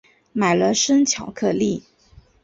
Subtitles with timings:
[0.33, 1.83] 买了生巧克力